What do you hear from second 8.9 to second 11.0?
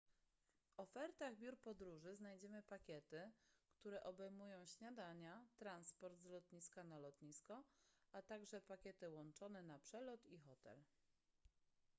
łączone na przelot i hotel